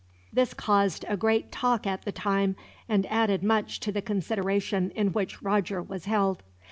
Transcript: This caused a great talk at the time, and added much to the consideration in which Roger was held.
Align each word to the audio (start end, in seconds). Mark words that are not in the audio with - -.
This 0.33 0.55
caused 0.55 1.05
a 1.07 1.15
great 1.15 1.51
talk 1.51 1.85
at 1.85 2.05
the 2.05 2.11
time, 2.11 2.55
and 2.89 3.05
added 3.05 3.43
much 3.43 3.79
to 3.81 3.91
the 3.91 4.01
consideration 4.01 4.89
in 4.95 5.13
which 5.13 5.43
Roger 5.43 5.79
was 5.79 6.05
held. 6.05 6.41